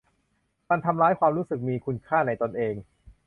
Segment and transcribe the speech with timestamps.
[0.69, 2.75] มันทำร้ายความรู้สึกมีคุณค่าในตนเอง